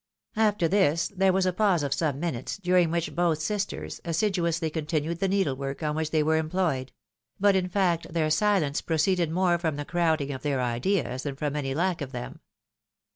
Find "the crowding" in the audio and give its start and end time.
9.75-10.31